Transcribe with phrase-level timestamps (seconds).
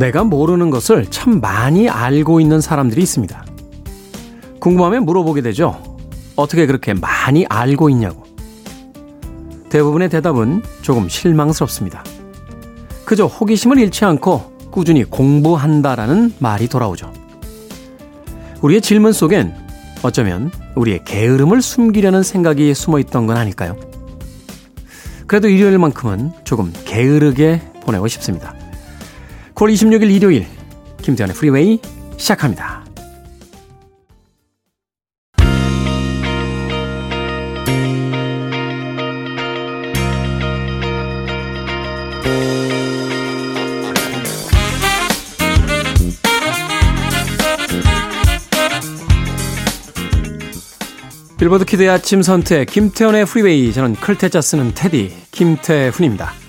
[0.00, 3.44] 내가 모르는 것을 참 많이 알고 있는 사람들이 있습니다.
[4.58, 5.98] 궁금하면 물어보게 되죠.
[6.36, 8.24] 어떻게 그렇게 많이 알고 있냐고.
[9.68, 12.02] 대부분의 대답은 조금 실망스럽습니다.
[13.04, 17.12] 그저 호기심을 잃지 않고 꾸준히 공부한다라는 말이 돌아오죠.
[18.62, 19.54] 우리의 질문 속엔
[20.02, 23.76] 어쩌면 우리의 게으름을 숨기려는 생각이 숨어 있던 건 아닐까요?
[25.26, 28.59] 그래도 일요일만큼은 조금 게으르게 보내고 싶습니다.
[29.60, 30.46] 9월 26일 일요일
[31.02, 31.78] 김태현의 프리웨이
[32.16, 32.82] 시작합니다.
[51.38, 56.39] Billboard Kid의 아침 선택 김태훈의 Freeway 저는 클 태자 쓰는 태디 김태훈입니다.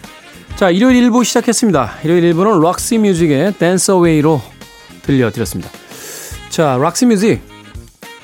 [0.62, 2.02] 자 일요일 1부 시작했습니다.
[2.04, 4.40] 일요일 1부는 Roxy Music의 Dance Away로
[5.02, 5.72] 들려드렸습니다.
[6.50, 7.42] 자 Roxy Music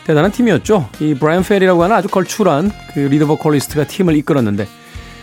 [0.05, 0.87] 대단한 팀이었죠.
[0.99, 4.67] 이 브라이언 페리라고 하는 아주 걸출한 그 리더 보컬리스트가 팀을 이끌었는데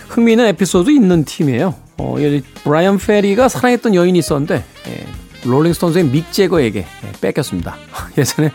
[0.09, 1.77] 흥미있는 에피소드 있는 팀이에요.
[1.99, 2.17] 어,
[2.65, 5.07] 브라이언 페리가 사랑했던 여인이 있었는데 예,
[5.49, 7.77] Rolling Stones의 믹 재거에게 예, 뺏겼습니다.
[8.19, 8.51] 예전에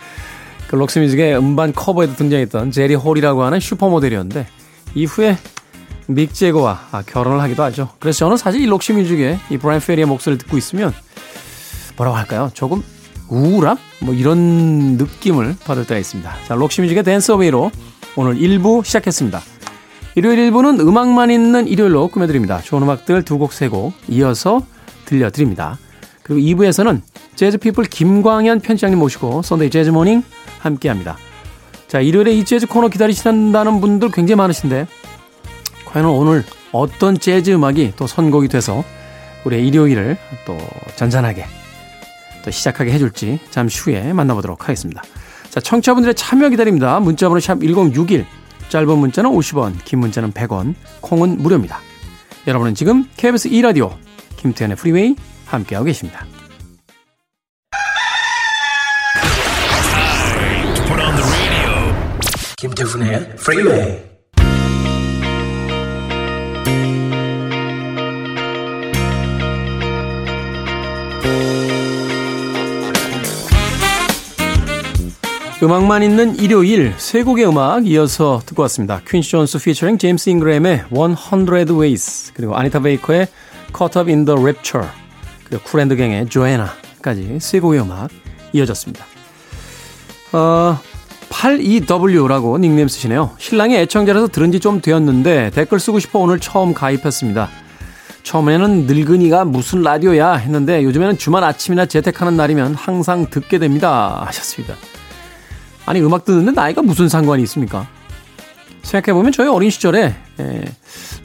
[0.68, 4.48] 그 Roxy Music의 음반 커버에도 등장했던 제리 홀이라고 하는 슈퍼모델이었는데
[4.96, 5.38] 이후에
[6.10, 7.90] 믹 재거와 아, 결혼을 하기도 하죠.
[8.00, 10.92] 그래서 저는 사실 이 Roxy Music의 이 브라이언 페리의 목소리를 듣고 있으면
[11.98, 12.50] 뭐라고 할까요?
[12.54, 12.84] 조금
[13.30, 13.78] 우울함?
[14.02, 16.34] 뭐 이런 느낌을 받을 때가 있습니다.
[16.48, 17.70] 자, Roxy Music의 Dance Away로
[18.16, 19.40] 오늘 1부 시작했습니다.
[20.16, 22.60] 일요일 1부는 음악만 있는 일요일로 꾸며드립니다.
[22.62, 24.66] 좋은 음악들 두 곡, 세 곡 이어서
[25.06, 25.78] 들려드립니다.
[26.24, 27.02] 그리고 2부에서는
[27.36, 30.24] Jazz People 김광현 편집장님 모시고 Sunday Jazz Morning
[30.60, 31.18] 함께 합니다.
[31.88, 34.88] 자, 일요일에 이 재즈 코너 기다리신다는 분들 굉장히 많으신데,
[35.92, 38.84] 과연 오늘 어떤 재즈 음악이 또 선곡이 돼서
[39.44, 40.58] 우리의 일요일을 또
[40.96, 41.46] 잔잔하게
[42.44, 45.02] 또 시작하게 해줄지 잠시 후에 만나보도록 하겠습니다.
[45.50, 47.00] 자, 청취자분들의 참여 기다립니다.
[47.00, 48.26] 문자번호 샵 1061,
[48.70, 51.80] 짧은 문자는 50원, 긴 문자는 100원, 콩은 무료입니다.
[52.46, 53.96] 여러분은 지금 KBS 2라디오
[54.38, 56.26] 김태훈의 Freeway 함께하고 계십니다.
[62.58, 64.09] 김태훈의 Freeway
[75.62, 79.02] 음악만 있는 일요일 세 곡의 음악 이어서 듣고 왔습니다.
[79.06, 83.28] 퀸시 존스 피처링 제임스 잉그램의 100 Ways 그리고 아니타 베이커의
[83.78, 84.88] Caught Up in the Rapture
[85.44, 88.10] 그리고 Kool and the Gang의 Joanna까지 세 곡의 음악
[88.54, 89.06] 이어졌습니다.
[90.32, 90.80] 어,
[91.30, 93.32] 82W라고 닉네임 쓰시네요.
[93.38, 97.50] 신랑이 애청자라서 들은 지 좀 되었는데 댓글 쓰고 싶어 오늘 처음 가입했습니다.
[98.24, 104.24] 처음에는 늙은이가 무슨 라디오야 했는데 요즘에는 주말 아침이나 재택하는 날이면 항상 듣게 됩니다.
[104.26, 104.76] 하셨습니다.
[105.90, 107.88] 아니 음악 듣는데 나이가 무슨 상관이 있습니까?
[108.84, 110.66] 생각해보면 저희 어린 시절에 에,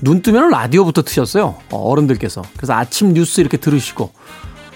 [0.01, 1.57] 눈 뜨면 라디오부터 트셨어요.
[1.71, 2.41] 어른들께서.
[2.57, 4.11] 그래서 아침 뉴스 이렇게 들으시고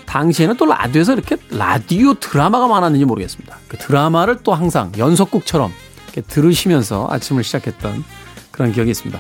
[0.05, 3.57] 당시에는 또 라디오에서 이렇게 라디오 드라마가 많았는지 모르겠습니다.
[3.67, 5.73] 그 드라마를 또 항상 연속곡처럼
[6.05, 8.05] 이렇게 들으시면서 아침을 시작했던
[8.51, 9.19] 그런 기억이 있습니다.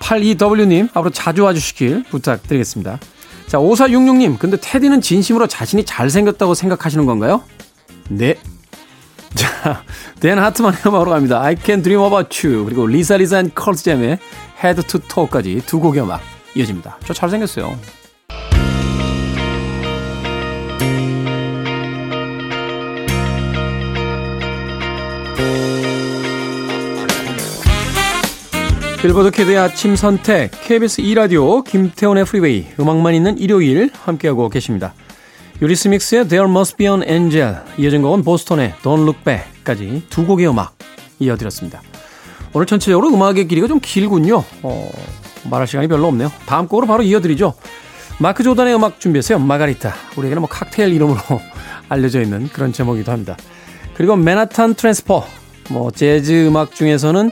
[0.00, 2.98] 82W님, 앞으로 자주 와주시길 부탁드리겠습니다.
[3.46, 7.42] 자, 5466님, 근데 테디는 진심으로 자신이 잘생겼다고 생각하시는 건가요?
[8.10, 8.36] 네.
[9.62, 9.82] 자,
[10.20, 11.42] 댄 하트만의 음악으로 갑니다.
[11.42, 12.64] I can dream about you.
[12.64, 14.18] 그리고 리사 리사 and Cult Jam의
[14.62, 16.20] head to toe까지 두 곡의 음악
[16.54, 16.98] 이어집니다.
[17.04, 17.76] 저 잘생겼어요.
[29.02, 34.94] Billboard Kid의 아침 선택 KBS 2라디오 김태훈의 Freeway 음악만 있는 일요일 함께하고 계십니다.
[35.60, 40.76] Eurythmics의 There Must Be an Angel 이어진 곡은 Boston의 Don't Look Back까지 두 곡의 음악
[41.18, 41.80] 이어드렸습니다.
[42.52, 44.44] 오늘 전체적으로 음악의 길이가 좀 길군요.
[44.62, 44.90] 어,
[45.50, 46.30] 말할 시간이 별로 없네요.
[46.46, 47.54] 다음 곡으로 바로 이어드리죠.
[48.18, 49.38] 마크 조단의 음악 준비했어요.
[49.38, 49.94] Margarita.
[50.16, 51.20] 우리에게는 뭐 칵테일 이름으로
[51.88, 53.36] 알려져 있는 그런 제목이기도 합니다.
[53.94, 55.26] 그리고 Manhattan Transfer.
[55.70, 57.30] 뭐 재즈 음악 중에서는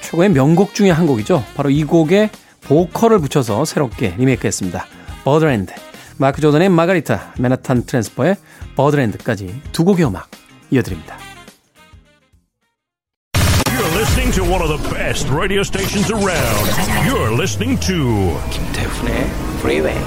[0.00, 1.44] 최고의 명곡 중에 한 곡이죠.
[1.54, 2.30] 바로 이 곡에
[2.62, 4.86] 보컬을 붙여서 새롭게 리메이크했습니다.
[5.24, 5.72] Birdland,
[6.18, 8.36] 마크 조던의 Margarita, Manhattan Transfer의
[8.74, 10.30] Birdland까지 두 곡의 음악
[10.70, 11.16] 이어드립니다.
[13.68, 16.66] You're listening to one of the best radio stations around.
[17.06, 19.26] You're listening to 김태훈의
[19.58, 19.98] Freeway.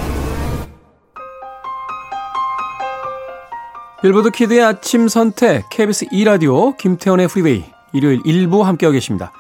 [4.02, 9.34] Billboard Kid의 아침 선택 KBS 2 라디오 김태훈의 Freeway 일요일 1부 함께하고 계십니다.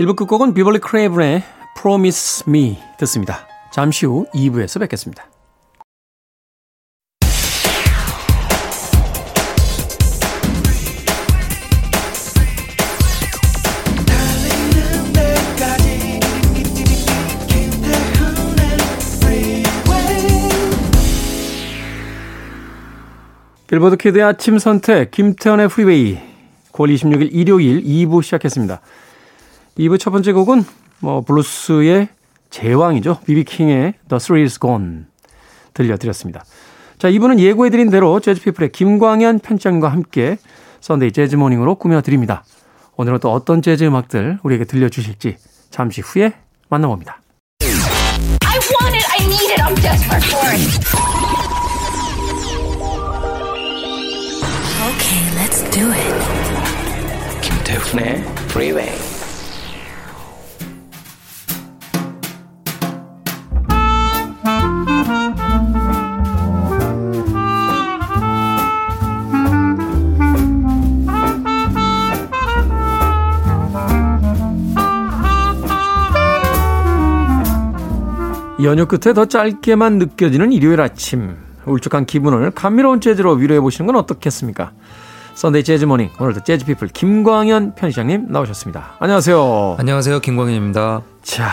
[0.00, 1.42] 1부 끝곡은 비벌리 크레이븐의
[1.78, 3.46] Promise Me 듣습니다.
[3.72, 5.31] 잠시 후 2부에서 뵙겠습니다.
[23.72, 26.18] Billboard Kid의 아침 선택, 김태훈의 Freeway.
[26.72, 28.82] 9월 26일 일요일 2부 시작했습니다.
[29.78, 30.62] 2부 첫 번째 곡은
[30.98, 32.08] 뭐 블루스의
[32.50, 33.20] 제왕이죠.
[33.24, 33.52] B.B.
[33.52, 35.04] King의 The Thrill is Gone
[35.72, 36.44] 들려드렸습니다.
[36.98, 40.36] 자, 2부는 예고해드린 대로 Jazz People의 김광현 편집장과 함께
[40.82, 42.44] Sunday Jazz Morning으로 꾸며드립니다.
[42.98, 45.38] 오늘은 또 어떤 재즈 음악들 우리에게 들려주실지
[45.70, 46.34] 잠시 후에
[46.68, 47.22] 만나봅니다.
[55.62, 57.42] Let's do it.
[57.42, 59.12] 김태훈의 Freeway.
[78.62, 81.36] 연휴 끝에 더 짧게만 느껴지는 일요일 아침.
[81.66, 84.72] 울적한 기분을 감미로운 재즈로 위로해 보시는 건 어떻겠습니까?
[85.34, 88.96] Sunday Jazz Morning 오늘도 Jazz People 김광현 편집장님 나오셨습니다.
[88.98, 89.76] 안녕하세요.
[89.78, 90.20] 안녕하세요.
[90.20, 91.02] 김광현입니다.
[91.22, 91.50] 자,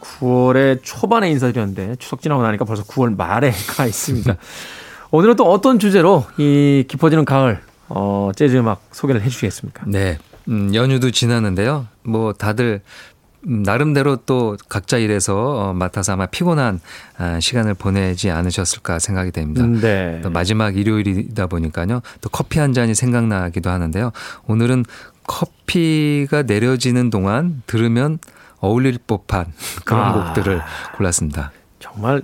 [0.00, 4.34] 9월의 초반에 인사드렸는데 추석 지나고 나니까 벌써 9월 말에 가 있습니다.
[5.12, 9.84] 오늘은 또 어떤 주제로 이 깊어지는 가을 어, 재즈 음악 소개를 해 주시겠습니까?
[9.86, 10.18] 네.
[10.48, 11.86] 음, 연휴도 지났는데요.
[12.02, 13.09] 뭐 다들 음,
[13.42, 16.80] 나름대로 또 각자 일에서 어, 맡아서 아마 피곤한
[17.18, 19.64] 아, 시간을 보내지 않으셨을까 생각이 됩니다.
[19.64, 20.20] 음, 네.
[20.22, 22.02] 또 마지막 일요일이다 보니까요.
[22.20, 24.12] 또 커피 한 잔이 생각나기도 하는데요.
[24.46, 24.84] 오늘은
[25.26, 28.18] 커피가 내려지는 동안 들으면
[28.58, 29.46] 어울릴 법한
[29.84, 30.60] 그런 아, 곡들을
[30.96, 31.52] 골랐습니다.
[31.78, 32.22] 정말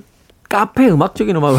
[0.49, 1.59] 카페 음악적인 음악을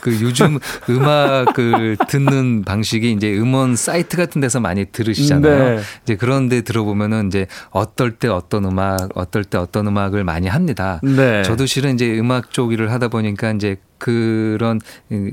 [0.00, 0.58] 그 요즘
[0.88, 5.76] 음악을 듣는 방식이 이제 음원 사이트 같은 데서 많이 들으시잖아요.
[5.76, 5.82] 네.
[6.02, 11.00] 이제 그런데 들어보면은 이제 어떨 때 어떤 음악, 어떨 때 어떤 음악을 많이 합니다.
[11.02, 11.42] 네.
[11.42, 14.80] 저도 실은 이제 음악 쪽 일을 하다 보니까 이제 그런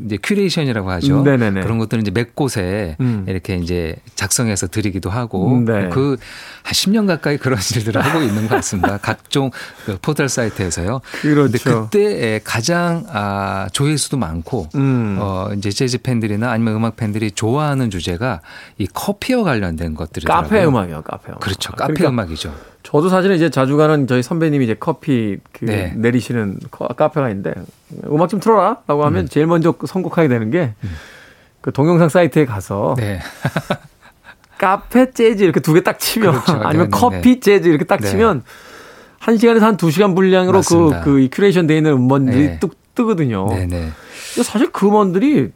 [0.05, 1.23] 이제 큐레이션이라고 하죠.
[1.23, 1.61] 네네네.
[1.61, 3.25] 그런 것들은 이제 몇 곳에 음.
[3.27, 5.89] 이렇게 이제 작성해서 드리기도 하고 음, 네.
[5.89, 6.19] 그한
[6.65, 8.97] 10년 가까이 그런 일들을 하고 있는 것 같습니다.
[8.97, 9.49] 각종
[9.87, 11.01] 그 포털 사이트에서요.
[11.21, 15.17] 그런데 그때 가장 아 조회수도 많고 음.
[15.19, 18.41] 어 이제 재즈 팬들이나 아니면 음악 팬들이 좋아하는 주제가
[18.77, 20.43] 이 커피와 관련된 것들이더라고요.
[20.49, 21.39] 카페 음악이요, 카페 음악.
[21.41, 21.71] 그렇죠.
[21.73, 22.53] 카페 그러니까 음악이죠.
[22.83, 25.93] 저도 사실은 이제 자주 가는 저희 선배님이 이제 커피 그 네.
[25.95, 27.53] 내리시는 카페가 있는데
[28.05, 29.27] 음악 좀 틀어라라고 하면 음.
[29.27, 31.71] 제일 먼저 선곡하게 되는 게그 음.
[31.73, 33.19] 동영상 사이트에 가서 네.
[34.57, 36.53] 카페 재즈 이렇게 두 개 딱 치면 그렇죠.
[36.67, 37.39] 아니면 네, 네 커피 네.
[37.39, 38.07] 재즈 이렇게 딱 네.
[38.09, 38.43] 치면
[39.19, 42.59] 한 시간에서 한 두 시간 분량으로 그, 그 큐레이션 돼 있는 음원들이 네.
[42.59, 43.47] 뚝 뜨거든요.
[43.47, 43.91] 네네.
[44.43, 45.51] 사실 그 음원들이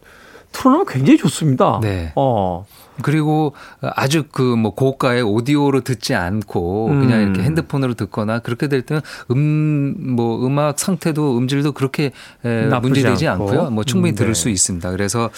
[0.53, 1.79] 틀어놓으면 굉장히 좋습니다.
[1.81, 2.13] 네.
[2.15, 2.65] 어.
[3.01, 6.99] 그리고 아주 그 뭐 고가의 오디오로 듣지 않고 음.
[7.01, 12.11] 그냥 이렇게 핸드폰으로 듣거나 그렇게 될 때는 음 뭐 음악 상태도 음질도 그렇게
[12.43, 13.49] 문제되지 않고.
[13.49, 13.69] 않고요.
[13.71, 14.19] 뭐 충분히 음, 네.
[14.19, 14.91] 들을 수 있습니다.
[14.91, 15.29] 그래서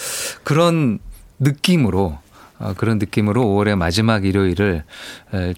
[0.44, 0.98] 그런
[1.38, 2.18] 느낌으로
[2.58, 4.84] 어, 그런 느낌으로 5월의 마지막 일요일을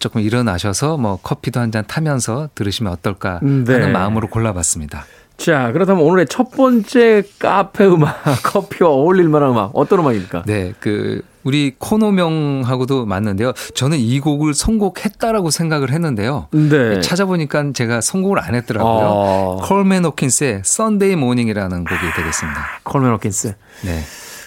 [0.01, 3.87] 조금 일어나셔서 뭐 커피도 한 잔 타면서 들으시면 어떨까 하는 네.
[3.93, 5.05] 마음으로 골라봤습니다.
[5.39, 10.43] 자, 그렇다면 오늘의 첫 번째 카페 음악, 커피와 어울릴 만한 음악, 어떤 음악입니까?
[10.47, 13.53] 네, 그, 우리 코너명하고도 맞는데요.
[13.75, 16.49] 저는 이 곡을 선곡했다라고 생각을 했는데요.
[16.51, 17.01] 네.
[17.01, 19.07] 찾아보니까 제가 선곡을 안 했더라고요.
[19.07, 19.61] 어.
[19.63, 22.81] 콜맨 호킨스의 Sunday Morning이라는 곡이 되겠습니다.
[22.83, 23.55] 콜맨 호킨스.
[23.85, 24.01] 네.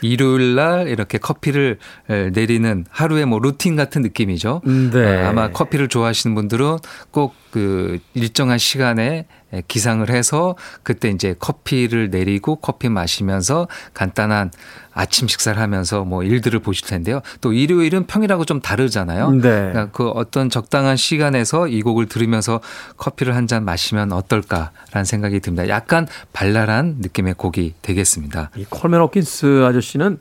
[0.04, 4.62] 일요일 날 이렇게 커피를 내리는 하루의 뭐 루틴 같은 느낌이죠.
[4.92, 5.24] 네.
[5.24, 6.78] 어, 아마 커피를 좋아하시는 분들은
[7.12, 9.26] 꼭 그 일정한 시간에
[9.68, 14.52] 기상을 해서 그때 이제 커피를 내리고 커피 마시면서 간단한
[14.94, 17.22] 아침 식사를 하면서 뭐 일들을 보실 텐데요.
[17.42, 19.32] 또 일요일은 평일하고 좀 다르잖아요.
[19.32, 19.42] 네.
[19.42, 22.62] 그러니까 그 어떤 적당한 시간에서 이 곡을 들으면서
[22.98, 25.68] 커피를 한 잔 마시면 어떨까라는 생각이 듭니다.
[25.68, 28.52] 약간 발랄한 느낌의 곡이 되겠습니다.
[28.56, 30.20] 이 콜맨 호킨스 아저씨는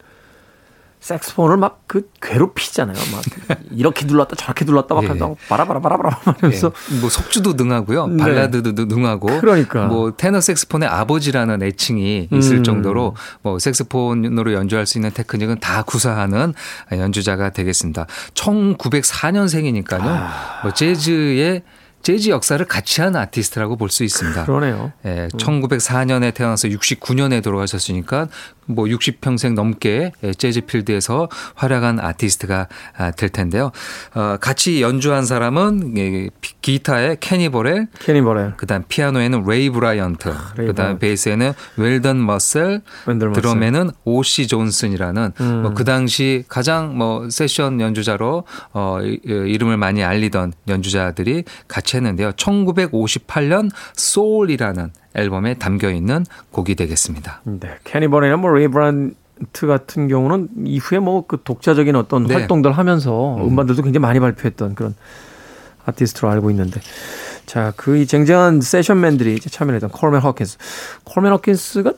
[1.01, 2.97] 색스폰을 막 그 괴롭히잖아요.
[3.11, 5.09] 막 이렇게 눌렀다 저렇게 눌렀다 막 예.
[5.09, 7.01] 하면서 바라바라바라바라 하면서 예.
[7.01, 8.07] 뭐 속주도 능하고요.
[8.07, 8.23] 네.
[8.23, 12.63] 발라드도 능하고 그러니까 뭐 테너 색스폰의 아버지라는 애칭이 있을 음.
[12.63, 16.55] 정도로 뭐 색스폰으로 연주할 수 있는 테크닉은 다 구사하는
[16.93, 18.07] 연주자가 되겠습니다.
[18.35, 20.03] 1904년생이니까요.
[20.03, 20.61] 아.
[20.63, 21.63] 뭐 재즈의
[22.03, 24.45] 재즈 역사를 같이 한 아티스트라고 볼 수 있습니다.
[24.47, 24.93] 그러네요.
[25.05, 28.29] 예, 1904년에 태어나서 69년에 돌아가셨으니까
[28.75, 33.71] 뭐 60평생 넘게 재즈 필드에서 활약한 아티스트가 아, 될 텐데요.
[34.15, 36.31] 어, 같이 연주한 사람은
[36.63, 38.55] 기타에 케니 버렐, 케니 버렐.
[38.57, 45.63] 그다음 피아노에는 레이 브라이언트, 아, 그다음 베이스에는 웬델 마샬, 드럼에는 오시 존슨이라는 음.
[45.63, 52.33] 뭐그 당시 가장 뭐 세션 연주자로 어, 이름을 많이 알리던 연주자들이 같이 했는데요.
[52.33, 57.41] 1958년 Soul이라는 앨범에 담겨 있는 곡이 되겠습니다.
[57.45, 57.77] 네.
[57.85, 59.15] 케니 버렐이나 뭐 레이
[59.53, 62.35] 브라이언트 같은 경우는 이후에 뭐 그 독자적인 어떤 네.
[62.35, 63.49] 활동들 하면서 음.
[63.49, 64.95] 음반들도 굉장히 많이 발표했던 그런
[65.87, 66.81] 아티스트로 알고 있는데
[67.47, 70.59] 자, 그 이 쟁쟁한 session man들이 참여했던 콜맨 호킨스.
[71.05, 71.95] 콜맨 호킨스가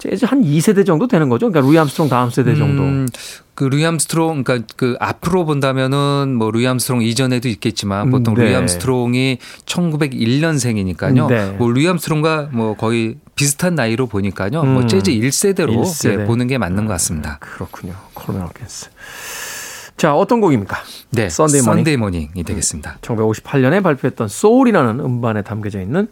[0.00, 1.50] 재즈 한 2세대 정도 되는 거죠?
[1.50, 2.82] 그러니까 루이 암스트롱 다음 세대 정도.
[2.82, 3.06] 음,
[3.54, 8.44] 그 루이 암스트롱 그러니까 그 앞으로 본다면은 뭐 루이 암스트롱 이전에도 있겠지만 보통 네.
[8.44, 11.28] 루이 암스트롱이 1901년생이니까요.
[11.28, 11.50] 네.
[11.58, 14.50] 뭐 루이 암스트롱과 뭐 거의 비슷한 나이로 보니까요.
[14.50, 14.72] 뭐 음.
[14.74, 16.20] 뭐 재즈 1세대로 1세대.
[16.20, 17.32] 예, 보는 게 맞는 것 같습니다.
[17.32, 17.94] 아, 그렇군요.
[18.14, 18.88] 콜맨 호킨스.
[19.98, 20.78] 자, 어떤 곡입니까?
[21.10, 21.28] 네.
[21.28, 21.76] Sunday Morning.
[21.76, 22.96] Sunday Morning이 되겠습니다.
[23.02, 26.08] 1958년에 발표했던 Soul이라는 음반에 담겨져 있는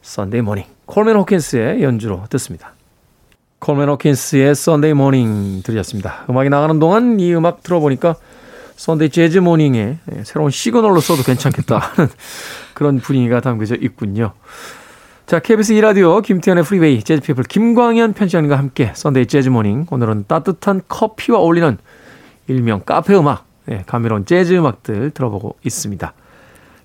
[0.00, 0.64] Sunday Morning.
[0.86, 2.72] 콜맨 호킨스의 연주로 듣습니다.
[3.58, 6.24] 콜맨 호킨스의 Sunday Morning 들으셨습니다.
[6.30, 8.14] 음악이 나가는 동안 이 음악 들어보니까
[8.76, 12.08] Sunday Jazz Morning에 새로운 시그널로 써도 괜찮겠다 하는
[12.74, 14.32] 그런 분위기가 담겨져 있군요.
[15.26, 21.40] 자, KBS 2라디오 김태훈의 프리웨이 재즈피플 김광현 편집장님과 함께 Sunday Jazz Morning 오늘은 따뜻한 커피와
[21.40, 21.76] 어울리는
[22.46, 26.14] 일명 카페 음악, 네, 감미로운 재즈 음악들 들어보고 있습니다.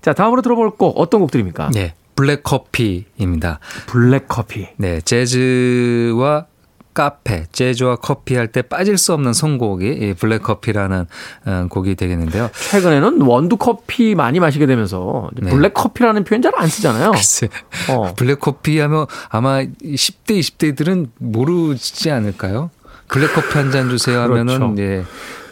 [0.02, 1.70] 자, 다음으로 들어볼 곡 어떤 곡들입니까?
[1.72, 1.94] 네.
[2.16, 3.58] 블랙 커피입니다.
[3.86, 4.68] 블랙 커피.
[4.76, 6.46] 네, 재즈와
[6.94, 11.06] 카페, 재즈와 커피 할 때 빠질 수 없는 선곡이 블랙 커피라는
[11.44, 12.50] 어, 곡이 되겠는데요.
[12.70, 15.50] 최근에는 원두 커피 많이 마시게 되면서 네.
[15.50, 17.10] 블랙 커피라는 표현 잘 안 쓰잖아요.
[17.10, 17.48] 글쎄.
[17.90, 18.14] 어.
[18.14, 22.70] 블랙 커피 하면 아마 10대, 20대들은 모르지 않을까요?
[23.08, 24.74] 블랙 커피 한 잔 주세요 하면은 그렇죠.
[24.82, 25.04] 예.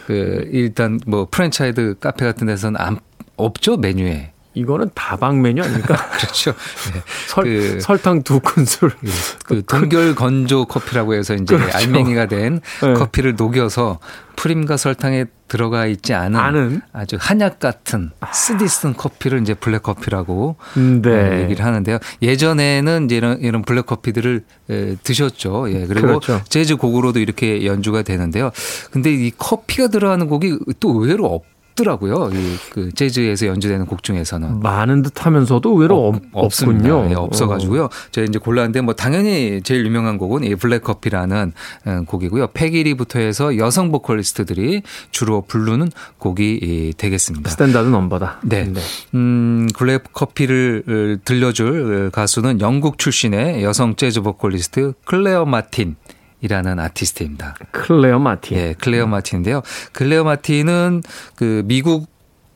[0.07, 2.99] 그 일단 뭐 프랜차이즈 카페 같은 데서는 안
[3.37, 4.33] 없죠 메뉴에.
[4.55, 5.97] 이거는 다방 메뉴 아닙니까?
[6.13, 6.53] 그렇죠.
[6.93, 7.03] 네.
[7.29, 8.93] 설, 그, 설탕 두 큰술.
[9.05, 9.11] 예.
[9.45, 11.77] 그 동결 건조 커피라고 해서 이제 그렇죠.
[11.77, 12.95] 알맹이가 된 네.
[12.95, 13.99] 커피를 녹여서
[14.37, 16.81] 프림과 설탕에 들어가 있지 않은 아는?
[16.93, 18.33] 아주 한약 같은 아.
[18.33, 21.01] 쓰디 쓴 커피를 이제 블랙 커피라고 네.
[21.01, 21.43] 네.
[21.43, 21.99] 얘기를 하는데요.
[22.23, 25.71] 예전에는 이제 이런 이런 블랙 커피들을 에, 드셨죠.
[25.73, 25.87] 예.
[25.87, 26.41] 그리고 그렇죠.
[26.49, 28.51] 재즈 곡으로도 이렇게 연주가 되는데요.
[28.91, 31.45] 근데 이 커피가 들어가는 곡이 또 의외로 없
[31.83, 32.31] 없더라고요.
[32.33, 37.09] 이그 재즈에서 연주되는 곡 중에서는 많은 듯하면서도 의외로 없, 없군요.
[37.11, 37.89] 예, 없어가지고요.
[38.11, 41.53] 제가 이제 골랐는데 뭐 당연히 제일 유명한 곡은 이 블랙 커피라는
[41.85, 42.49] 어, 곡이고요.
[42.49, 47.51] 페기 리부터 해서 여성 보컬리스트들이 주로 부르는 곡이 되겠습니다.
[47.51, 48.41] standard 넘버다.
[48.43, 48.65] 네.
[48.65, 48.81] 네.
[49.15, 55.97] 음, 블랙 커피를 어, 들려줄 어, 가수는 영국 출신의 여성 재즈 보컬리스트 클레어 마틴.
[56.43, 57.55] 이라는 아티스트입니다.
[57.71, 58.59] 클레어 마틴.
[58.59, 59.63] 예, 클레어 마틴인데요.
[59.93, 61.03] 클레어 마틴은
[61.37, 62.13] 그 미국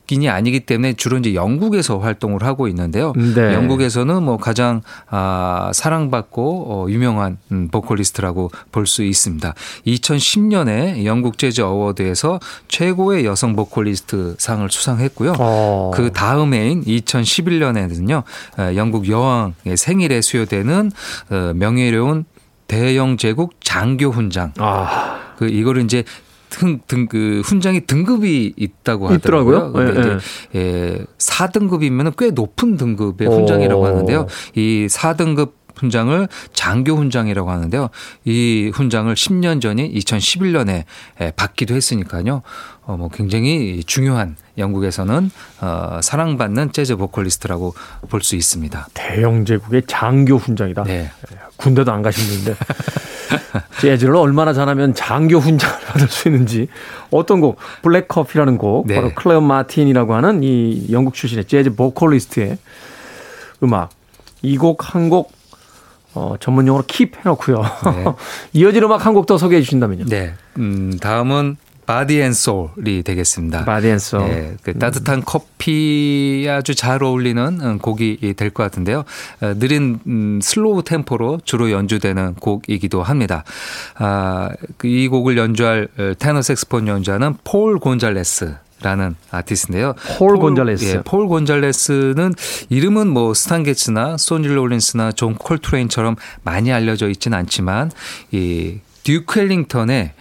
[0.08, 3.12] 인이 아니기 때문에 주로 이제 영국에서 활동을 하고 있는데요.
[3.16, 3.54] 네.
[3.54, 9.52] 영국에서는 뭐 가장 아, 사랑받고 어, 유명한 음, 보컬리스트라고 볼 수 있습니다.
[9.84, 12.38] 2010년에 영국 재즈 어워드에서
[12.68, 15.34] 최고의 여성 보컬리스트 상을 수상했고요.
[15.40, 15.90] 어.
[15.92, 18.22] 그 다음해인 2011년에는요.
[18.58, 20.92] 어, 영국 여왕의 생일에 수여되는
[21.30, 22.26] 어, 명예로운
[22.66, 24.52] 대영 제국 장교 훈장.
[24.58, 25.34] 아.
[25.36, 26.04] 그 이거를 이제
[26.48, 29.56] 등, 등, 그, 훈장이 등급이 있다고 하더라고요.
[29.56, 29.72] 있더라고요.
[29.72, 30.18] 근데 예, 이제,
[30.54, 34.26] 예, 4등급이면 꽤 높은 등급의 훈장이라고 하는데요.
[34.54, 37.90] 이 4등급 훈장을 장교 훈장이라고 하는데요.
[38.24, 40.84] 이 훈장을 10년 전인 2011년에
[41.36, 42.40] 받기도 했으니까요.
[42.86, 45.30] 어, 뭐 굉장히 중요한 영국에서는
[45.60, 47.74] 어, 사랑받는 재즈 보컬리스트라고
[48.08, 48.88] 볼 수 있습니다.
[48.94, 50.84] 대영 제국의 장교 훈장이다.
[50.84, 51.10] 네.
[51.56, 52.56] 군대도 안 가신 분인데
[53.80, 56.68] 재즈를 얼마나 잘하면 장교 훈장을 받을 수 있는지
[57.10, 58.94] 어떤 곡 블랙 커피라는 곡 네.
[58.96, 62.58] 바로 클레어 마틴이라고 하는 이 영국 출신의 재즈 보컬리스트의
[63.62, 63.90] 음악
[64.42, 65.32] 이 곡 한곡
[66.14, 67.62] 어, 전문 용어로 keep 해놓고요.
[67.62, 68.04] 네.
[68.54, 70.04] 이어진 음악 한 곡 더 소개해 주신다면요.
[70.06, 70.34] 네.
[70.58, 73.64] 음, 다음은 Body and Soul이 되겠습니다.
[73.64, 74.28] Body and Soul.
[74.28, 79.04] 네, 그 따뜻한 커피 아주 잘 어울리는 음, 곡이 될 것 같은데요.
[79.40, 83.44] 어, 느린 음, slow 템포로 주로 연주되는 곡이기도 합니다.
[83.96, 89.94] 아, 그이 곡을 연주할 어, 테너 색스폰 연주하는 폴 곤잘레스 라는 아티스트인데요.
[90.18, 90.84] 폴, 곤잘레스.
[90.84, 92.34] 예, 폴 곤잘레스는
[92.68, 97.90] 이름은 뭐 스탄 게츠나 소니 롤린스나 존 콜트레인처럼 많이 알려져 있지는 않지만
[98.32, 100.12] 이 듀크 엘링턴의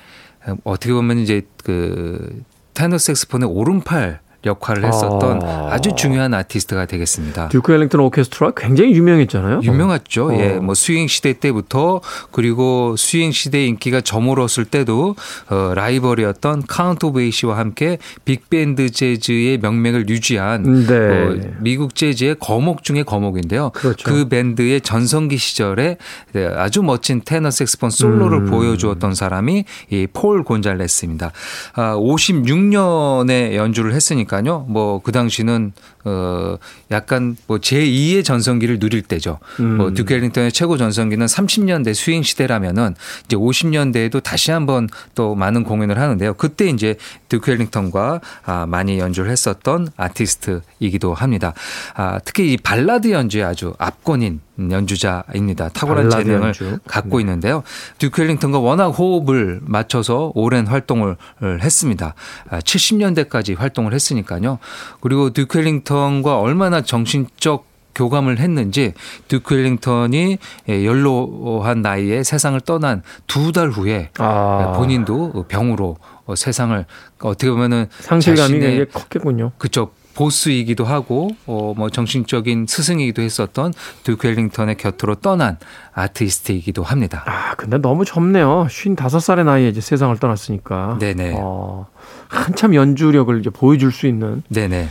[0.63, 5.79] 어떻게 보면 이제 그 테너 색스폰의 오른팔 역할을 했었던 아.
[5.79, 7.49] 주 중요한 아티스트가 되겠습니다.
[7.49, 9.61] 듀크 엘링턴 오케스트라 굉장히 유명했잖아요.
[9.63, 10.29] 유명했죠.
[10.29, 10.33] 어.
[10.33, 15.15] 예, 뭐 스윙 시대 때부터 그리고 스윙 시대 인기가 저물었을 때도
[15.49, 20.95] 어, 라이벌이었던 카운트 베이시와 함께 빅밴드 재즈의 명맥을 유지한 네.
[20.95, 23.69] 어, 미국 재즈의 거목 중의 거목인데요.
[23.71, 24.09] 그렇죠.
[24.09, 25.97] 그 밴드의 전성기 시절에
[26.33, 28.45] 네, 아주 멋진 테너 색스폰 솔로를 음.
[28.49, 31.31] 보여주었던 사람이 이 폴 곤잘레스입니다.
[31.73, 34.65] 아, 56년에 연주를 했으니까 했으니까요.
[34.67, 35.73] 뭐 그 당시는
[36.05, 36.57] 어
[36.91, 39.39] 약간 뭐 제2의 전성기를 누릴 때죠.
[39.59, 39.77] 음.
[39.77, 42.95] 뭐 듀크 앨링턴의 최고 전성기는 30년대 스윙 시대라면은
[43.25, 46.35] 이제 50년대에도 다시 한번 또 많은 공연을 하는데요.
[46.35, 46.95] 그때 이제
[47.27, 51.53] 듀크 앨링턴과 아 많이 연주를 했었던 아티스트이기도 합니다.
[51.95, 55.69] 아 특히 이 발라드 연주에 아주 압권인 연주자입니다.
[55.69, 56.79] 탁월한 재능을 연주.
[56.87, 57.23] 갖고 네.
[57.23, 57.63] 있는데요.
[57.97, 62.13] 듀크 앨링턴과 워낙 호흡을 맞춰서 오랜 활동을 했습니다.
[62.49, 64.59] 70년대까지 아, 활동을 했으니까요.
[65.01, 68.93] 그리고 듀크 앨링턴 과 얼마나 정신적 교감을 했는지
[69.29, 70.37] 듀크 웰링턴이
[70.67, 74.73] 연로한 나이에 세상을 떠난 두 달 후에 아.
[74.75, 75.97] 본인도 병으로
[76.35, 76.85] 세상을
[77.19, 79.51] 어떻게 보면은 상실감이 굉장히 컸겠군요.
[79.57, 83.73] 그쪽 보스이기도 하고 어 뭐 정신적인 스승이기도 했었던
[84.03, 85.57] 듀크 웰링턴의 곁으로 떠난
[85.93, 87.23] 아티스트이기도 합니다.
[87.27, 88.67] 아 근데 너무 젊네요.
[88.69, 90.97] 55살의 나이에 이제 세상을 떠났으니까.
[90.99, 91.35] 네네.
[91.37, 91.87] 어,
[92.27, 94.43] 한참 연주력을 이제 보여줄 수 있는.
[94.49, 94.89] 네네.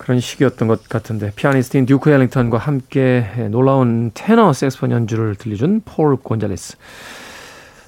[0.00, 6.78] 그런 시기였던 것 같은데 피아니스트인 듀크 엘링턴과 함께 놀라운 테너 색스폰 연주를 들려준 폴 곤잘레스.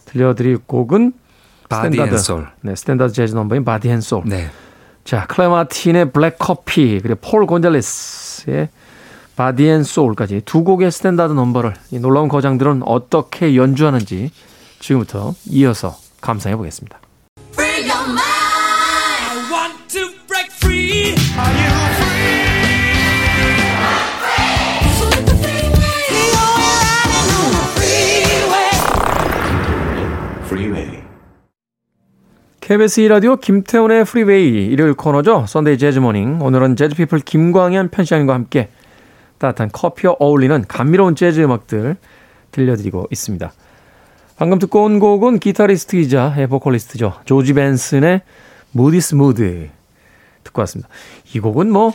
[0.05, 1.15] 들려드릴 곡은
[1.71, 2.49] 스탠다드, 솔.
[2.61, 4.25] 네, 스탠다드 재즈 넘버인 Body and Soul.
[4.27, 4.51] 네.
[5.05, 8.69] 자, 클레어 마틴의 블랙 커피, 그리고 폴 곤잘레스의
[9.35, 14.31] Body and Soul까지 두 곡의 스탠다드 넘버를 이 놀라운 거장들은 어떻게 연주하는지
[14.81, 17.01] 지금부터 이어서 감상해 보겠습니다.
[32.63, 35.47] KBS 2라디오 김태훈의 Freeway 일요일 코너죠.
[35.49, 36.41] Sunday Jazz Morning.
[36.41, 38.69] 오늘은 재즈피플 김광현 편집장님과 함께
[39.39, 41.97] 따뜻한 커피와 어울리는 감미로운 재즈 음악들
[42.53, 43.53] 들려드리고 있습니다.
[44.37, 47.15] 방금 듣고 온 곡은 기타리스트이자 보컬리스트죠.
[47.25, 48.23] 조지 벤슨의
[48.71, 49.69] Moody's Mood
[50.45, 50.89] 듣고 왔습니다.
[51.35, 51.93] 이 곡은 뭐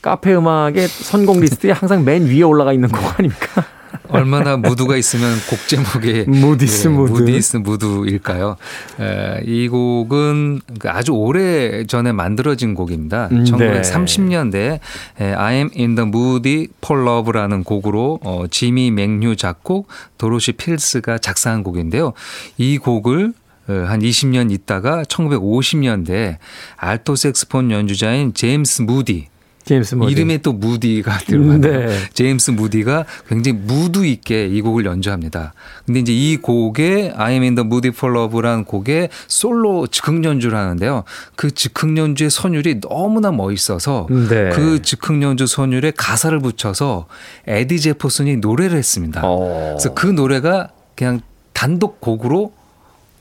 [0.00, 3.64] 카페 음악의 선곡 리스트에 항상 맨 위에 올라가 있는 곡 아닙니까?
[4.10, 7.12] 얼마나 무드가 있으면 곡 제목이 Moody's 예, Mood.
[7.12, 8.56] Moody's Mood일까요?
[9.00, 13.28] 에, 이 곡은 그 아주 오래 전에 만들어진 곡입니다.
[13.32, 14.78] 음, 1930년대
[15.20, 21.18] 에, I am in the mood for love라는 곡으로 어, 지미 맥휴 작곡, 도로시 필즈가
[21.18, 22.12] 작사한 곡인데요.
[22.56, 23.32] 이 곡을
[23.68, 26.36] 어, 한 20년 있다가 1950년대
[26.76, 29.28] 알토 색스폰 연주자인 제임스 무디
[29.68, 30.12] 제임스 무디.
[30.12, 31.98] 이름에 또 무디가 들어가는 네.
[32.14, 35.52] 제임스 무디가 굉장히 무드 있게 이 곡을 연주합니다.
[35.84, 40.56] 근데 이제 이 곡에 I am in the mood for love라는 곡에 솔로 즉흥 연주를
[40.56, 41.04] 하는데요.
[41.36, 44.48] 그 즉흥 연주의 선율이 너무나 멋있어서 네.
[44.54, 47.06] 그 즉흥 연주 선율에 가사를 붙여서
[47.46, 49.20] 에디 제퍼슨이 노래를 했습니다.
[49.22, 49.74] 어.
[49.76, 51.20] 그래서 그 노래가 그냥
[51.52, 52.52] 단독 곡으로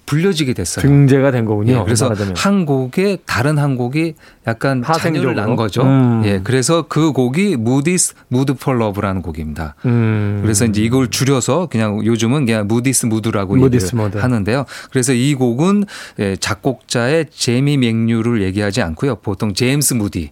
[0.07, 0.81] 불려지게 됐어요.
[0.81, 1.73] 등재가 된 거군요.
[1.73, 4.15] 예, 그래서 한 곡에 다른 한 곡이
[4.47, 5.83] 약간 파생적으로 난 거죠.
[5.83, 6.23] 음.
[6.25, 9.75] 예, 그래서 그 곡이 Moody's Mood for Love라는 곡입니다.
[9.85, 10.39] 음.
[10.41, 14.65] 그래서 이제 이걸 줄여서 그냥 요즘은 그냥 Moody's Mood라고 Moody's 얘기를 하는데요.
[14.89, 15.83] 그래서 이 곡은
[16.19, 19.17] 예, 작곡자의 제미 맥류를 얘기하지 않고요.
[19.17, 20.31] 보통 제임스 무디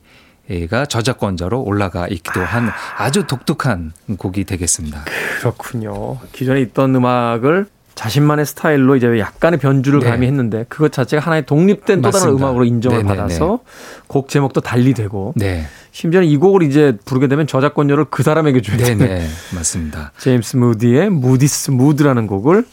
[0.69, 5.03] 가 저작권자로 올라가 있기도 한 아주 독특한 곡이 되겠습니다.
[5.39, 6.19] 그렇군요.
[6.31, 10.09] 기존에 있던 음악을 자신만의 스타일로 이제 약간의 변주를 네.
[10.09, 12.11] 가미했는데 그것 자체가 하나의 독립된 맞습니다.
[12.11, 13.15] 또 다른 음악으로 인정을 네네네.
[13.15, 13.59] 받아서
[14.07, 15.65] 곡 제목도 달리 되고 네.
[15.91, 20.11] 심지어는 이 곡을 이제 부르게 되면 저작권료를 그 사람에게 줘야 되는 맞습니다.
[20.17, 22.65] 제임스 무디의 무디스 무드라는 곡을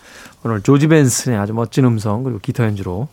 [0.45, 3.07] 오늘 조지 벤슨의 아주 멋진 음성 그리고 기타 연주로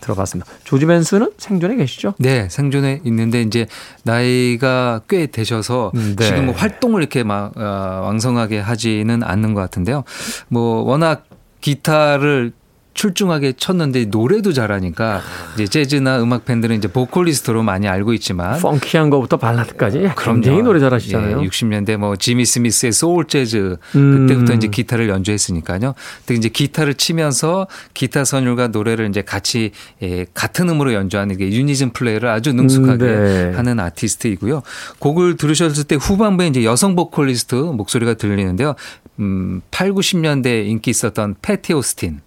[0.00, 0.50] 들어봤습니다.
[0.64, 2.14] 조지 벤슨은 생존에 계시죠?
[2.18, 3.66] 네, 생존에 있는데 이제
[4.04, 6.24] 나이가 꽤 되셔서 네.
[6.24, 7.60] 지금 뭐 활동을 이렇게 막 어,
[8.04, 10.04] 왕성하게 하지는 않는 것 같은데요.
[10.48, 11.26] 뭐 워낙
[11.60, 12.52] 기타를
[12.96, 15.20] 출중하게 쳤는데 노래도 잘하니까
[15.54, 21.42] 이제 재즈나 음악 팬들은 이제 보컬리스트로 많이 알고 있지만 펑키한 거부터 발라드까지 굉장히 노래 잘하시잖아요.
[21.42, 24.26] 예, 60년대 뭐 지미 스미스의 소울 재즈 음.
[24.26, 25.94] 그때부터 이제 기타를 연주했으니까요.
[26.24, 31.90] 근데 이제 기타를 치면서 기타 선율과 노래를 이제 같이 예, 같은 음으로 연주하는 게 unison
[31.90, 33.52] play를 아주 능숙하게 음, 네.
[33.56, 34.62] 하는 아티스트이고요.
[34.98, 38.74] 곡을 들으셨을 때 후반부에 이제 여성 보컬리스트 목소리가 들리는데요.
[39.18, 42.20] 음, 8, 90년대 인기 있었던 패티 오스틴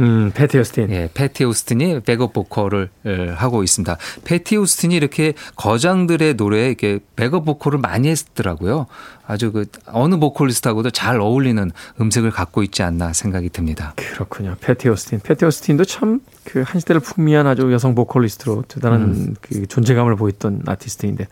[0.00, 0.90] 음, 패티 오스틴.
[0.90, 2.88] 예, 패티 오스틴이 백업 보컬을
[3.36, 3.96] 하고 있습니다.
[4.24, 8.86] 패티 오스틴이 이렇게 거장들의 노래에 이렇게 백업 보컬을 많이 했더라고요.
[9.26, 13.92] 아주 그 어느 보컬리스트하고도 잘 어울리는 음색을 갖고 있지 않나 생각이 듭니다.
[13.94, 14.56] 그렇군요.
[14.60, 15.20] 패티 오스틴.
[15.20, 19.34] 패티 오스틴도 참 그 한 시대를 풍미한 아주 여성 보컬리스트로 대단한 음.
[19.40, 21.28] 그 존재감을 보였던 아티스트인데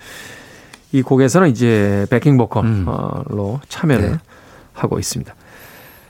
[0.93, 3.59] 이 곡에서는 이제 backing 보컬로 음.
[3.69, 4.19] 참여를 네.
[4.75, 5.35] 하고 있습니다.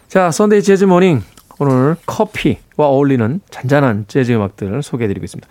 [0.08, 1.22] 자, Sunday Jazz Morning
[1.58, 5.48] 오늘 커피와 어울리는 잔잔한 재즈 음악들을 소개해드리고 있습니다.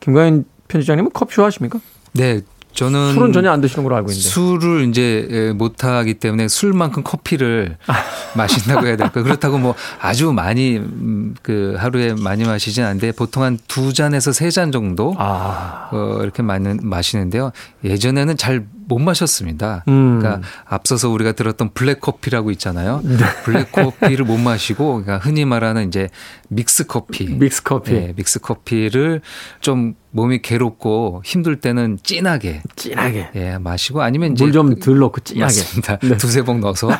[0.00, 1.80] 김광현 편집장님은 커피 좋아하십니까?
[2.12, 2.40] 네,
[2.74, 7.76] 저는 술은 전혀 안 드시는 걸로 알고 있는데 술을 이제 못 하기 때문에 술만큼 커피를
[8.36, 13.58] 마신다고 해야 될까 그렇다고 뭐 아주 많이 음, 그 하루에 많이 마시진 않는데 보통 한
[13.68, 15.88] 두 잔에서 세 잔 정도 아.
[15.92, 17.52] 어, 이렇게 많은 마시는데요
[17.84, 19.84] 예전에는 잘 못 마셨습니다.
[19.88, 20.18] 음.
[20.18, 23.00] 그러니까 앞서서 우리가 들었던 블랙 커피라고 있잖아요.
[23.04, 23.16] 네.
[23.44, 26.08] 블랙 커피를 못 마시고 그러니까 흔히 말하는 이제
[26.48, 29.22] 믹스 커피, 믹스 커피, 네, 믹스 커피를
[29.60, 35.20] 좀 몸이 괴롭고 힘들 때는 진하게 진하게 예 마시고 아니면 이제 물 좀덜 그 넣고
[35.20, 35.96] 진하게 맞습니다.
[35.98, 36.16] 네.
[36.18, 36.90] 두세 봉 넣어서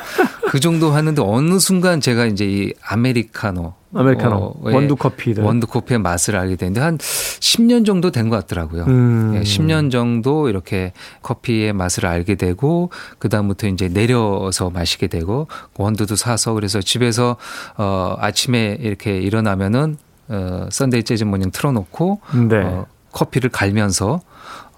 [0.49, 5.99] 그 정도 하는데 어느 순간 제가 이제 이 아메리카노 아메리카노 어, 원두 커피 원두 커피의
[5.99, 8.85] 맛을 알게 됐는데 한 10년 정도 된 것 같더라고요.
[8.85, 9.33] 음.
[9.35, 15.47] 예, 10년 정도 이렇게 커피의 맛을 알게 되고 그 다음부터 이제 내려서 마시게 되고
[15.77, 17.35] 원두도 사서 그래서 집에서
[17.77, 19.97] 어 아침에 이렇게 일어나면은
[20.29, 22.57] 어 Sunday Jazz Morning 틀어놓고 네.
[22.63, 24.19] 어, 커피를 갈면서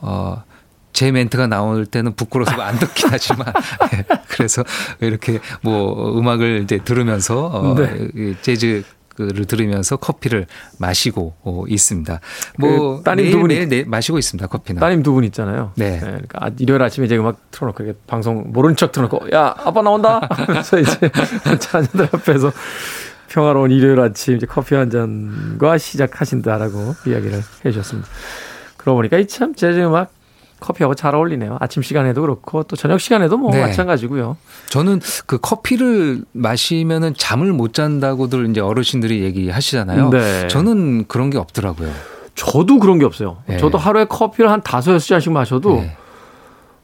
[0.02, 0.44] 어.
[0.94, 3.48] 제 멘트가 나올 때는 부끄러워서 안 듣긴 하지만
[3.94, 4.64] 예, 그래서
[5.02, 8.34] 이렇게 뭐 음악을 이제 들으면서 어 네.
[8.42, 8.84] 재즈
[9.18, 10.46] 를 들으면서 커피를
[10.78, 12.20] 마시고 어, 있습니다.
[12.60, 14.48] 뭐 그 따님 두 분이 매일 마시고 있습니다.
[14.48, 14.82] 커피는.
[14.82, 15.72] 따님 두 분 있잖아요.
[15.76, 15.92] 네.
[15.92, 16.00] 네.
[16.00, 20.20] 그러니까 아, 일요일 아침에 이제 음악 틀어놓고 방송 모른 척 틀어놓고 야 아빠 나온다.
[20.48, 21.10] 그래서 이제
[21.60, 22.52] 자녀들 앞에서
[23.30, 28.08] 평화로운 일요일 아침 이제 커피 한 잔과 시작하신다라고 이야기를 해주셨습니다.
[28.78, 30.12] 그러고 보니까 이 참 재즈 음악
[30.60, 31.58] 커피하고 잘 어울리네요.
[31.60, 33.62] 아침 시간에도 그렇고 또 저녁 시간에도 뭐 네.
[33.62, 34.38] 마찬가지고요.
[34.70, 40.10] 저는 그 커피를 마시면은 잠을 못 잔다고들 이제 어르신들이 얘기하시잖아요.
[40.10, 40.48] 네.
[40.48, 41.92] 저는 그런 게 없더라고요.
[42.36, 43.38] 저도 그런 게 없어요.
[43.48, 43.58] 네.
[43.58, 45.98] 저도 하루에 커피를 한 다섯 여섯 잔씩 마셔도 네.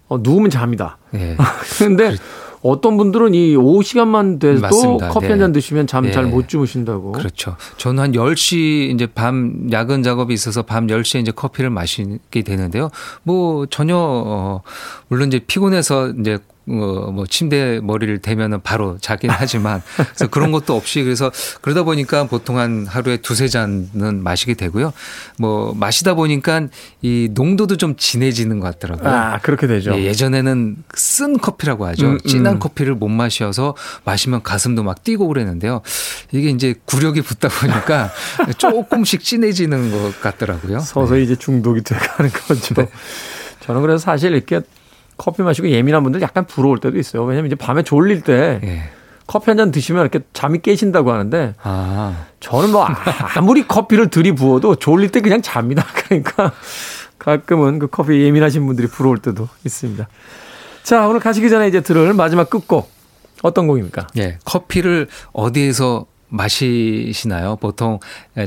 [0.10, 0.98] 어, 누우면 잡니다.
[1.12, 1.38] 네.
[1.80, 2.18] 근데 그렇...
[2.62, 5.10] 어떤 분들은 이 오후 시간만 돼도 맞습니다.
[5.10, 5.32] 커피 네.
[5.32, 6.48] 한잔 드시면 잠 잘못 네.
[6.48, 7.12] 주무신다고.
[7.14, 7.56] 그렇죠.
[7.78, 12.90] 저는 한 10시 이제 밤 야근 작업이 있어서 밤 10시에 이제 커피를 마시게 되는데요.
[13.24, 14.62] 뭐 전혀 어
[15.08, 20.76] 물론 이제 피곤해서 이제 어, 뭐 침대 머리를 대면은 바로 자긴 하지만 그래서 그런 것도
[20.76, 24.94] 없이 그래서 그러다 보니까 보통 한 하루에 두세 잔은 마시게 되고요.
[25.40, 26.68] 뭐 마시다 보니까
[27.02, 29.10] 이 농도도 좀 진해지는 것 같더라고요.
[29.10, 29.94] 아 그렇게 되죠.
[29.96, 32.06] 예, 예전에는 쓴 커피라고 하죠.
[32.06, 32.20] 음, 음.
[32.28, 35.82] 진한 커피를 못 마셔서 마시면 가슴도 막 뛰고 그랬는데요.
[36.32, 38.12] 이게 이제 구력이 붙다 보니까
[38.58, 40.80] 조금씩 진해지는 것 같더라고요.
[40.80, 41.24] 서서히 네.
[41.26, 42.76] 이제 중독이 돼가는 거죠.
[42.76, 42.88] 네.
[43.62, 44.62] 저는 그래서 사실 이렇게
[45.22, 47.24] 커피 마시고 예민한 분들 약간 부러울 때도 있어요.
[47.24, 48.82] 왜냐면 이제 밤에 졸릴 때 예.
[49.28, 52.26] 커피 한 잔 드시면 이렇게 잠이 깨신다고 하는데 아.
[52.40, 52.88] 저는 뭐
[53.36, 55.86] 아무리 커피를 들이부어도 졸릴 때 그냥 잡니다.
[55.94, 56.52] 그러니까
[57.20, 60.08] 가끔은 그 커피 예민하신 분들이 부러울 때도 있습니다.
[60.82, 62.90] 자, 오늘 가시기 전에 이제 들을 마지막 끝곡
[63.44, 64.08] 어떤 곡입니까?
[64.18, 64.40] 예.
[64.44, 67.58] 커피를 어디에서 마시시나요?
[67.58, 68.00] 보통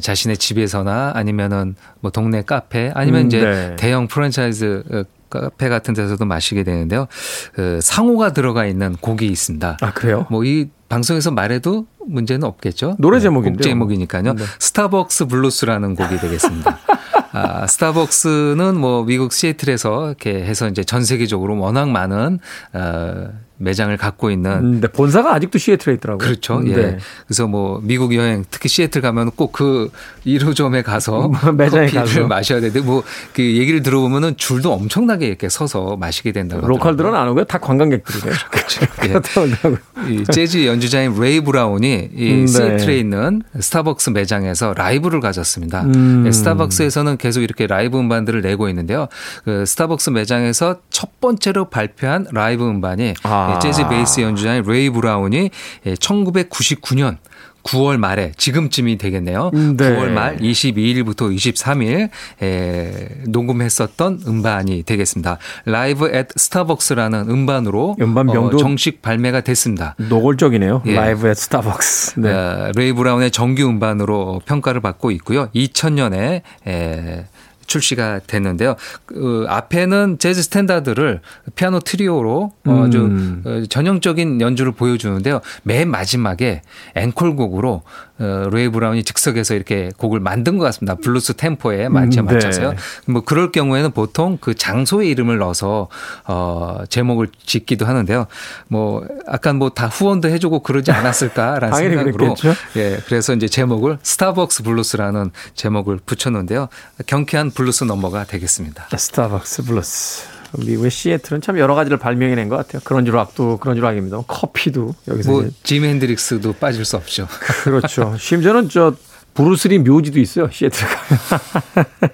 [0.02, 3.76] 자신의 집에서나 아니면은 뭐 동네 카페 아니면 음, 이제 네.
[3.76, 5.04] 대형 프랜차이즈 어,
[5.40, 7.07] 카페 같은 데서도 마시게 되는데요.
[7.55, 9.79] 그 상호가 들어가 있는 곡이 있습니다.
[9.81, 10.27] 아 그래요?
[10.31, 12.97] 뭐 이 방송에서 말해도 문제는 없겠죠.
[13.01, 14.35] 노래 제목인데 곡 제목이니까요.
[14.35, 14.44] 네.
[14.61, 16.79] 스타벅스 블루스라는 곡이 되겠습니다.
[17.33, 22.38] 아, 스타벅스는 뭐 미국 시애틀에서 이렇게 해서 이제 전 세계적으로 워낙 많은
[22.75, 24.51] 어, 매장을 갖고 있는.
[24.53, 26.27] 음, 네, 본사가 아직도 시애틀에 있더라고요.
[26.27, 26.57] 그렇죠.
[26.59, 26.75] 음, 예.
[26.77, 26.99] 네.
[27.27, 29.90] 그래서 뭐 미국 여행 특히 시애틀 가면 꼭 그
[30.27, 32.27] 1호점에 가서 매장에 커피를 가서.
[32.27, 36.67] 마셔야 되는데 뭐 그 얘기를 들어보면은 줄도 엄청나게 이렇게 서서 마시게 된다고.
[36.66, 37.45] local들은 안 오고요.
[37.45, 38.35] 다 관광객들이래요.
[38.51, 38.87] 그렇죠.
[39.05, 40.12] 예.
[40.12, 42.47] 이 재즈 연주자인 레이 브라운이 이 음, 네.
[42.47, 45.83] 시애틀에 있는 스타벅스 매장에서 라이브를 가졌습니다.
[45.83, 46.25] 음.
[46.27, 49.09] 예, 스타벅스에서는 계속 이렇게 라이브 음반들을 내고 있는데요.
[49.45, 53.43] 그 스타벅스 매장에서 첫 번째로 발표한 라이브 음반이 아.
[53.54, 55.50] 예, 재즈 베이스 연주자인 레이 브라운이
[55.85, 59.50] 1999년 예, 9월 말에 지금쯤이 되겠네요.
[59.54, 59.96] 음, 네.
[59.96, 62.11] 9월 말 22일부터 23일
[62.42, 65.38] 에, 녹음했었던 음반이 되겠습니다.
[65.64, 69.94] Live at Starbucks라는 음반으로 음반명도 어, 정식 발매가 됐습니다.
[69.96, 70.83] 노골적이네요.
[70.87, 70.94] 예.
[70.94, 72.20] Live at Starbucks.
[72.20, 72.30] 네.
[72.30, 75.48] 어, 레이 브라운의 정규 음반으로 평가를 받고 있고요.
[75.54, 77.24] 2000년에 에,
[77.66, 78.77] 출시가 됐는데요.
[79.07, 81.20] 그 앞에는 재즈 스탠다드를
[81.55, 83.42] 피아노 트리오로 어, 아주 음.
[83.44, 85.40] 어, 전형적인 연주를 보여주는데요.
[85.62, 86.62] 맨 마지막에
[86.94, 87.83] 앵콜곡으로
[88.18, 90.94] 어, 레이 브라운이 즉석에서 이렇게 곡을 만든 것 같습니다.
[90.94, 92.35] 블루스 템포에 맞춰 음, 네.
[92.35, 92.70] 맞춰서요.
[92.70, 92.77] 네.
[93.07, 95.88] 뭐 그럴 경우에는 보통 그 장소의 이름을 넣어서
[96.27, 98.27] 어 제목을 짓기도 하는데요.
[98.68, 102.37] 뭐 약간 뭐 다 후원도 해주고 그러지 않았을까라는 생각으로
[102.77, 106.68] 예 그래서 이제 제목을 스타벅스 블루스라는 제목을 붙였는데요.
[107.07, 108.87] 경쾌한 블루스 넘버가 되겠습니다.
[108.96, 110.34] 스타벅스 블루스.
[110.59, 112.81] 미국의 시애틀은 참 여러 가지를 발명해낸 것 같아요.
[112.85, 114.22] grunge rock도 grunge rock입니다.
[114.27, 117.27] 커피도 여기서 뭐 지미 헨드릭스도 빠질 수 없죠.
[117.64, 118.14] 그렇죠.
[118.19, 118.95] 심지어는 저
[119.35, 120.49] 브루스리 묘지도 있어요.
[120.51, 121.87] 시애틀 가면.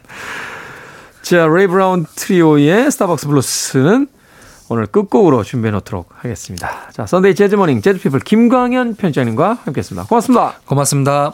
[1.22, 4.09] 자, 레이 브라운 트리오의 스타벅스 블루스는
[4.70, 6.88] 오늘 끝곡으로 준비해 놓도록 하겠습니다.
[6.92, 10.07] 자, Sunday Jazz Morning 재즈 피플 김광현 편집장님과 함께했습니다.
[10.07, 10.55] 고맙습니다.
[10.64, 11.33] 고맙습니다.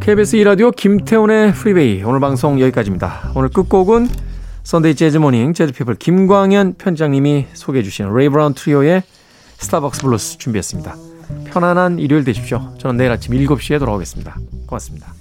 [0.00, 3.32] KBS 2라디오 김태훈의 프리웨이 오늘 방송 여기까지입니다.
[3.34, 4.08] 오늘 끝곡은
[4.64, 9.02] Sunday Jazz Morning 재즈피플 김광현 편집장님이 소개해 주신 레이 브라운 트리오의
[9.58, 10.96] 스타벅스 블루스 준비했습니다.
[11.46, 12.74] 편안한 일요일 되십시오.
[12.78, 14.36] 저는 내일 아침 7시에 돌아오겠습니다.
[14.66, 15.19] 고맙습니다.